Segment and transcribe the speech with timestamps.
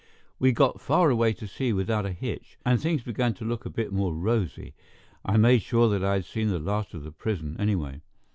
[0.39, 3.69] We got far away to sea without a hitch, and things began to look a
[3.69, 4.73] bit more rosy.
[5.23, 8.01] I made sure that I had seen the last of the prison, anyway.